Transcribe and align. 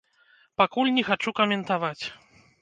Пакуль 0.61 0.89
не 0.95 1.03
хачу 1.11 1.35
каментаваць. 1.41 1.99